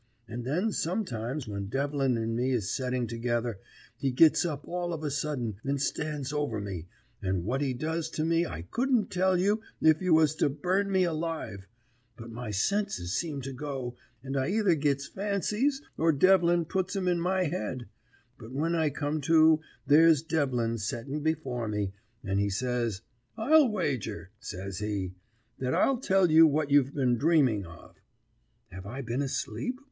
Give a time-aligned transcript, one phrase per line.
[0.27, 3.59] And then sometimes when Devlin and me is setting together,
[3.95, 6.87] he gits up all of a sudden and stands over me,
[7.21, 10.91] and what he does to me I couldn't tell you if you was to burn
[10.91, 11.67] me alive;
[12.17, 17.07] but my senses seems to go, and I either gits fancies, or Devlin puts 'em
[17.07, 17.85] in my head;
[18.39, 21.93] but when I come to there's Devlin setting before me,
[22.23, 23.03] and he says,
[23.37, 25.13] "I'll wager," says he,
[25.59, 27.97] "that I'll tell you what you've been dreaming of."
[28.71, 29.79] "Have I been asleep?"